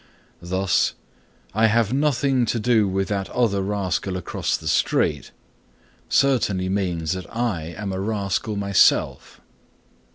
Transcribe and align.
Thus, 0.41 0.95
"I 1.53 1.67
have 1.67 1.93
nothing 1.93 2.47
to 2.47 2.59
do 2.59 2.87
with 2.87 3.07
that 3.09 3.29
other 3.29 3.61
rascal 3.61 4.17
across 4.17 4.57
the 4.57 4.67
street," 4.67 5.29
certainly 6.09 6.69
means 6.69 7.11
that 7.11 7.27
I 7.29 7.75
am 7.77 7.93
a 7.93 7.99
rascal 7.99 8.55
myself. 8.55 9.41